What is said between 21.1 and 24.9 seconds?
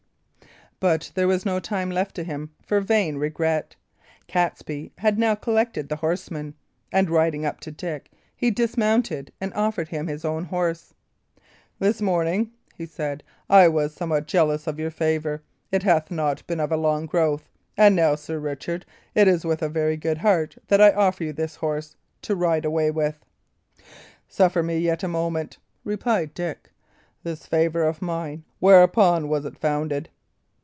you this horse to ride away with." "Suffer me